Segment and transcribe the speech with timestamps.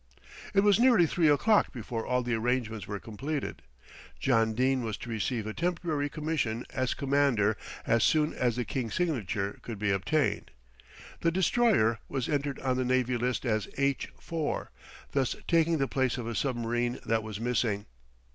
[0.55, 3.61] It was nearly three o'clock before all the arrangements were completed.
[4.19, 8.95] John Dene was to receive a temporary commission as commander as soon as the King's
[8.95, 10.49] signature could be obtained.
[11.19, 14.69] The Destroyer was entered on the Navy List as H4,
[15.11, 17.85] thus taking the place of a submarine that was "missing."